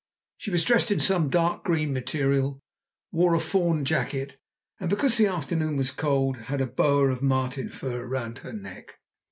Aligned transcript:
She 0.37 0.49
was 0.49 0.63
dressed 0.65 0.89
in 0.89 0.99
some 0.99 1.29
dark 1.29 1.63
green 1.63 1.93
material, 1.93 2.59
wore 3.11 3.35
a 3.35 3.39
fawn 3.39 3.85
jacket, 3.85 4.39
and, 4.79 4.89
because 4.89 5.17
the 5.17 5.27
afternoon 5.27 5.77
was 5.77 5.91
cold, 5.91 6.37
had 6.49 6.59
a 6.59 6.65
boa 6.65 7.09
of 7.09 7.21
marten 7.21 7.69
fur 7.69 8.07
round 8.07 8.39
her 8.39 8.51
neck. 8.51 8.97